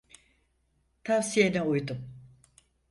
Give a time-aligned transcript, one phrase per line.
[1.03, 2.09] Tavsiyene uydum.